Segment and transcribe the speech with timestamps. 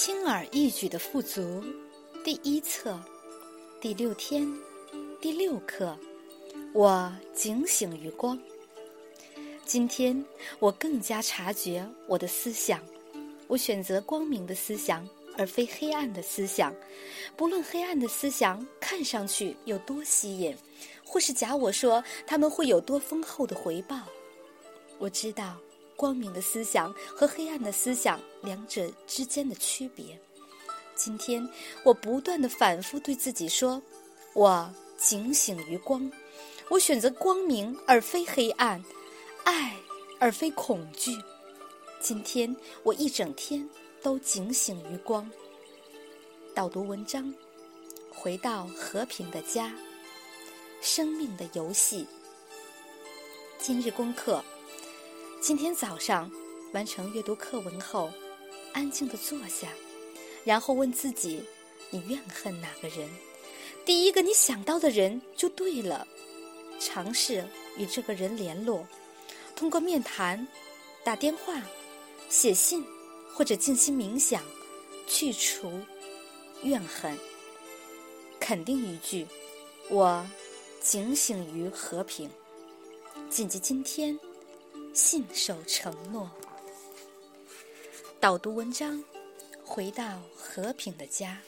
[0.00, 1.60] 轻而易举的富足，
[2.22, 2.96] 第一册，
[3.80, 4.48] 第六天，
[5.20, 5.98] 第六课。
[6.72, 8.38] 我警醒于光。
[9.64, 10.24] 今天
[10.60, 12.80] 我更加察觉我的思想，
[13.48, 15.04] 我选择光明的思想，
[15.36, 16.72] 而非黑暗的思想。
[17.36, 20.56] 不论黑暗的思想看上去有多吸引，
[21.04, 24.02] 或是假我说他们会有多丰厚的回报，
[25.00, 25.58] 我知道。
[25.98, 30.16] 光明的思想和黑暗的思想两者之间的区别。
[30.94, 31.46] 今天
[31.82, 33.82] 我不断的反复对自己说
[34.32, 36.08] ：“我警醒于光，
[36.70, 38.80] 我选择光明而非黑暗，
[39.42, 39.76] 爱
[40.20, 41.10] 而非恐惧。”
[42.00, 42.54] 今天
[42.84, 43.68] 我一整天
[44.00, 45.28] 都警醒于光。
[46.54, 47.34] 导读文章，
[48.08, 49.74] 回到和平的家，
[50.80, 52.06] 生命的游戏。
[53.58, 54.44] 今日功课。
[55.48, 56.30] 今天早上
[56.74, 58.12] 完成阅读课文后，
[58.74, 59.66] 安静的坐下，
[60.44, 61.42] 然后问自己：
[61.88, 63.08] 你怨恨哪个人？
[63.82, 66.06] 第一个你想到的人就对了。
[66.78, 68.86] 尝试与这个人联络，
[69.56, 70.46] 通过面谈、
[71.02, 71.62] 打电话、
[72.28, 72.84] 写信
[73.32, 74.42] 或者静心冥想，
[75.06, 75.72] 去除
[76.62, 77.16] 怨恨。
[78.38, 79.26] 肯定一句：
[79.88, 80.26] 我
[80.82, 82.28] 警醒于和平。
[83.30, 84.14] 谨记今天。
[84.98, 86.28] 信守承诺。
[88.18, 89.00] 导读文章，
[89.64, 91.38] 回到和平的家。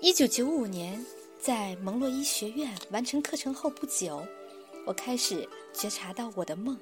[0.00, 1.06] 一九九五年，
[1.40, 4.26] 在蒙洛伊学院完成课程后不久，
[4.84, 6.76] 我开始觉察到我的梦。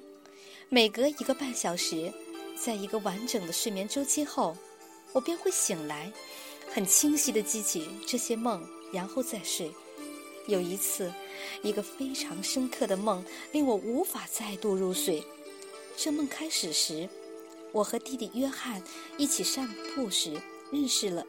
[0.67, 2.11] 每隔一个半小时，
[2.59, 4.57] 在一个完整的睡眠周期后，
[5.13, 6.11] 我便会醒来，
[6.73, 9.71] 很清晰的记起这些梦，然后再睡。
[10.47, 11.13] 有一次，
[11.61, 15.23] 一个非常深刻的梦令我无法再度入睡。
[16.03, 17.07] 这梦开始时，
[17.71, 18.81] 我和弟弟约翰
[19.19, 20.33] 一起散步时
[20.71, 21.23] 认识了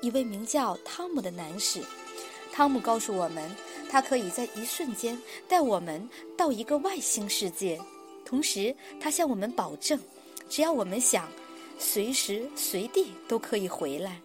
[0.00, 1.82] 一位名叫汤姆的男士。
[2.52, 3.50] 汤姆告诉我们，
[3.90, 7.76] 他可以在一瞬间带我们到一个外星世界。
[8.24, 9.98] 同时，他向我们保证，
[10.48, 11.28] 只要我们想，
[11.76, 14.20] 随时随地都可以回来。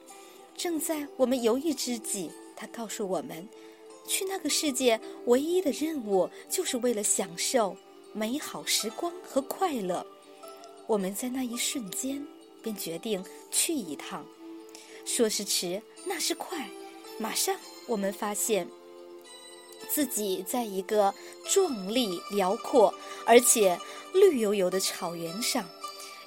[0.56, 3.50] 正在我们犹豫之际，他告诉我们，
[4.08, 7.76] 去那个世界唯一的任务就是为了享受。
[8.14, 10.06] 美好时光和快乐，
[10.88, 12.26] 我们在那一瞬间
[12.64, 14.26] 便决定去一趟。
[15.06, 16.70] 说时迟，那时快，
[17.18, 17.56] 马上
[17.88, 18.68] 我们发现
[19.90, 21.14] 自己在一个
[21.48, 22.94] 壮丽、辽阔
[23.26, 23.80] 而且
[24.14, 25.68] 绿油油的草原上，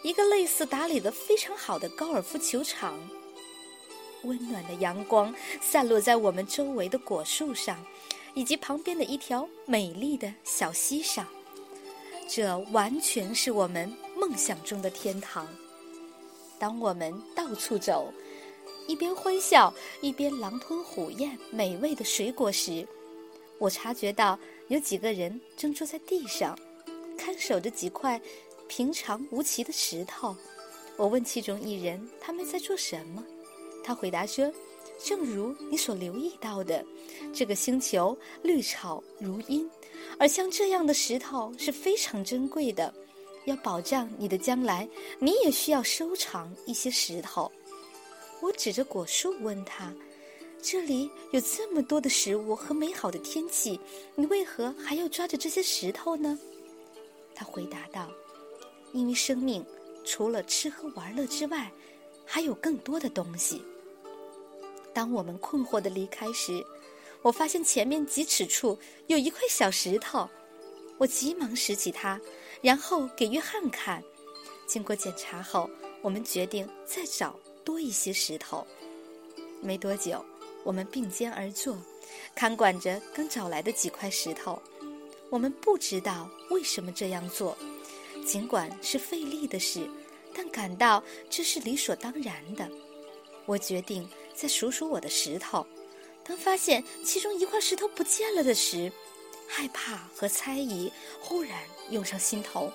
[0.02, 2.98] 一个类似打理的非常好的高尔夫球场。
[4.22, 7.84] 温暖的阳光散落在我们周围的果树上，
[8.34, 11.26] 以及旁边的一条美丽的小溪上。
[12.28, 15.46] 这完全是我们梦想中的天堂。
[16.58, 18.12] 当我们到处走，
[18.86, 22.86] 一边欢笑，一边狼吞虎咽美味的水果时，
[23.58, 24.38] 我察觉到
[24.68, 26.58] 有几个人正坐在地上，
[27.18, 28.20] 看守着几块
[28.66, 30.34] 平常无奇的石头。
[30.96, 33.22] 我问其中一人他们在做什么，
[33.84, 34.50] 他回答说
[35.04, 36.84] ：“正如你所留意到的，
[37.32, 39.68] 这个星球绿草如茵。”
[40.18, 42.92] 而像这样的石头是非常珍贵的，
[43.46, 47.50] 要保障你的将来，你也需要收藏一些石头。
[48.40, 49.92] 我指着果树问他
[50.60, 53.80] ：“这里有这么多的食物和美好的天气，
[54.14, 56.38] 你为何还要抓着这些石头呢？”
[57.34, 58.10] 他回答道
[58.92, 59.64] ：“因为生命
[60.04, 61.72] 除了吃喝玩乐之外，
[62.26, 63.62] 还有更多的东西。”
[64.94, 66.64] 当我们困惑的离开时，
[67.22, 70.28] 我发现前面几尺处有一块小石头，
[70.98, 72.20] 我急忙拾起它，
[72.60, 74.02] 然后给约翰看。
[74.66, 75.68] 经过检查后，
[76.00, 78.66] 我们决定再找多一些石头。
[79.60, 80.24] 没多久，
[80.64, 81.76] 我们并肩而坐，
[82.34, 84.60] 看管着刚找来的几块石头。
[85.30, 87.56] 我们不知道为什么这样做，
[88.26, 89.88] 尽管是费力的事，
[90.34, 92.68] 但感到这是理所当然的。
[93.46, 94.08] 我决定
[94.42, 95.64] 再数数我的石头。
[96.24, 98.90] 当发现其中一块石头不见了的时，
[99.46, 101.60] 害怕和猜疑忽然
[101.90, 102.72] 涌上心头。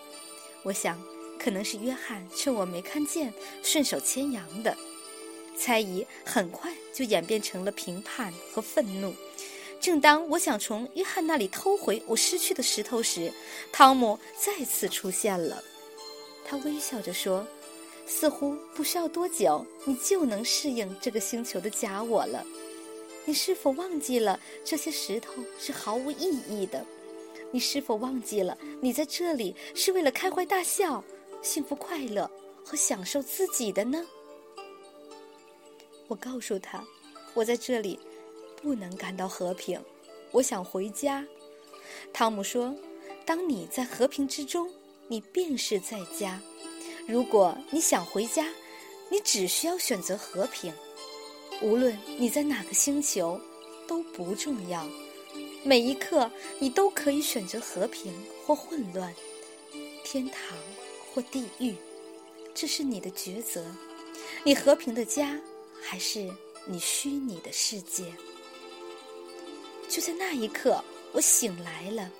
[0.63, 0.97] 我想，
[1.37, 4.77] 可能是约翰趁我没看见，顺手牵羊的。
[5.57, 9.13] 猜疑很快就演变成了评判和愤怒。
[9.81, 13.33] 正当我想从约翰那里偷回我失去的石头时，
[13.73, 15.61] 汤姆再次出现了。
[16.45, 17.45] 他微笑着说
[18.07, 22.43] ：“似乎不需要多久，你就能适应这个星球的假我了。”
[23.25, 26.85] 你是否忘记了这些石头是毫无意义的？
[27.51, 31.03] 你是否忘记了你在这里是为了开怀大笑、
[31.41, 32.29] 幸福快乐
[32.63, 34.01] 和享受自己的呢？
[36.07, 36.81] 我告诉他，
[37.33, 37.99] 我在这里
[38.61, 39.77] 不能感到和平，
[40.31, 41.25] 我想回家。
[42.13, 42.73] 汤姆说
[43.25, 44.69] ：“当你在和平之中，
[45.09, 46.41] 你便是在家。
[47.07, 48.45] 如果你想回家，
[49.09, 50.73] 你只需要选择和平。
[51.61, 53.39] 无论你在哪个星球，
[53.87, 54.85] 都不重要。
[55.63, 58.13] 每一刻，你都可以选择和平
[58.45, 59.15] 或混乱，
[60.03, 60.57] 天堂
[61.13, 61.73] 或地狱。
[62.53, 63.65] 这是你的抉择。
[64.43, 65.39] 你和平的家，
[65.81, 66.29] 还是
[66.65, 68.13] 你虚拟的世界？”
[69.87, 70.83] 就在那一刻。
[71.13, 72.11] 我醒来了，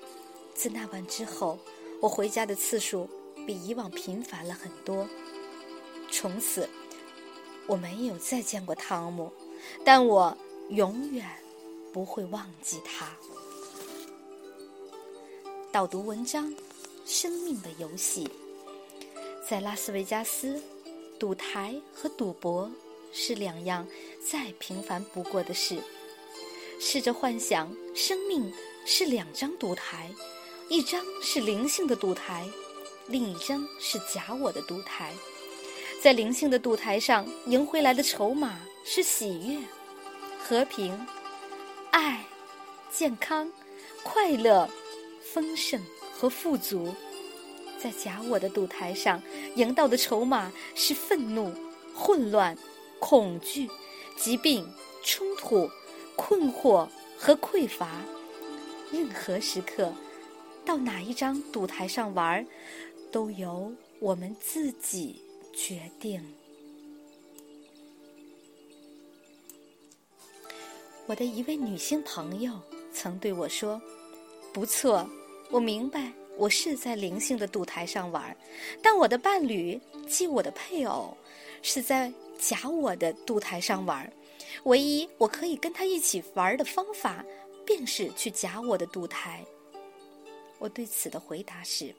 [0.54, 1.58] 自那晚之后，
[2.00, 3.08] 我回家的次数
[3.46, 5.06] 比以往频繁了很多。
[6.10, 6.68] 从此，
[7.66, 9.32] 我没有再见过汤姆，
[9.84, 10.36] 但我
[10.70, 11.26] 永远
[11.92, 13.10] 不会忘记他。
[15.70, 16.54] 导读文章：
[17.04, 18.28] 生命的游戏。
[19.48, 20.62] 在拉斯维加斯，
[21.18, 22.70] 赌台和赌博
[23.12, 23.86] 是两样
[24.24, 25.78] 再平凡不过的事。
[26.80, 28.52] 试着幻想，生命。
[28.90, 30.10] 是两张赌台，
[30.70, 32.48] 一张是灵性的赌台，
[33.08, 35.12] 另一张是假我的赌台。
[36.02, 39.58] 在灵性的赌台上，赢回来的筹码是喜悦、
[40.38, 41.06] 和平、
[41.90, 42.24] 爱、
[42.92, 43.50] 健康、
[44.04, 44.68] 快乐、
[45.32, 45.82] 丰盛
[46.12, 46.94] 和富足；
[47.82, 49.20] 在假我的赌台上，
[49.56, 51.52] 赢到的筹码是愤怒、
[51.94, 52.56] 混乱、
[53.00, 53.68] 恐惧、
[54.16, 54.70] 疾病、
[55.02, 55.68] 冲突、
[56.14, 56.86] 困惑
[57.18, 57.88] 和匮乏。
[58.92, 59.92] 任何时刻，
[60.64, 62.46] 到哪一张赌台上玩，
[63.10, 65.22] 都由我们自己
[65.54, 66.22] 决定。
[71.06, 72.52] 我的一位女性朋友
[72.92, 73.80] 曾对我说
[74.52, 75.08] ：“不错，
[75.50, 78.36] 我明白我是在灵性的赌台上玩，
[78.82, 81.16] 但我的伴侣即我的配偶
[81.62, 84.12] 是在假我的赌台上玩。
[84.64, 87.24] 唯一我可以跟他一起玩的方法。”
[87.68, 89.44] 便是去假我的赌台。
[90.58, 91.94] 我对此的回答是：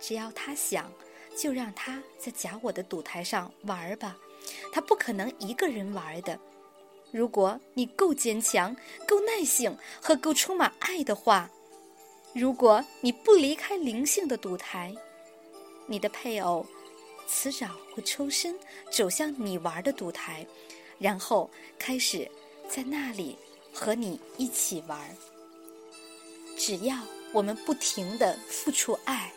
[0.00, 0.90] 只要他想，
[1.36, 4.16] 就让他在假我的赌台上玩吧。
[4.72, 6.38] 他不可能一个人玩的。
[7.12, 8.74] 如果你够坚强、
[9.06, 11.50] 够耐性和够充满爱的话，
[12.32, 14.94] 如果你不离开灵性的赌台，
[15.86, 16.64] 你的配偶
[17.28, 18.58] 迟早会抽身
[18.90, 20.46] 走向你玩的赌台，
[20.98, 22.28] 然后开始
[22.68, 23.36] 在那里。
[23.72, 24.98] 和你一起玩，
[26.58, 26.96] 只要
[27.32, 29.32] 我们不停的付出爱，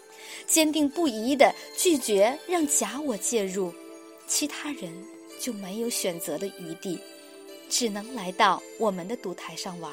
[0.48, 3.74] 坚定不移的拒绝让假我介入，
[4.28, 4.92] 其他人
[5.40, 7.00] 就没有选择的余地，
[7.70, 9.92] 只能来到我们的赌台上玩。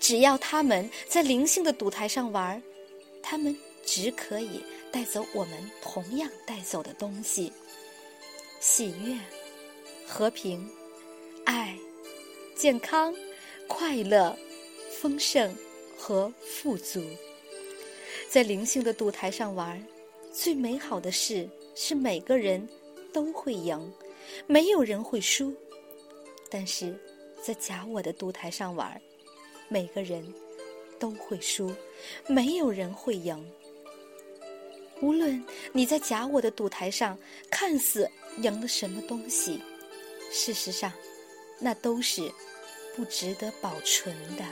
[0.00, 2.62] 只要他们在灵性的赌台上玩，
[3.22, 7.52] 他们只可以带走我们同样带走的东西：
[8.60, 9.16] 喜悦、
[10.06, 10.68] 和平、
[11.44, 11.76] 爱、
[12.54, 13.14] 健康。
[13.70, 14.34] 快乐、
[14.98, 15.54] 丰盛
[15.94, 17.02] 和富足，
[18.28, 19.82] 在灵性的赌台上玩，
[20.32, 22.68] 最美好的事是每个人
[23.12, 23.92] 都会赢，
[24.46, 25.54] 没有人会输。
[26.50, 26.94] 但是
[27.42, 29.00] 在假我的赌台上玩，
[29.68, 30.22] 每个人
[30.98, 31.74] 都会输，
[32.26, 33.50] 没有人会赢。
[35.00, 35.42] 无论
[35.72, 37.18] 你在假我的赌台上
[37.50, 39.60] 看似赢了什么东西，
[40.30, 40.92] 事实上，
[41.58, 42.30] 那都是。
[42.96, 44.44] 不值得保存的。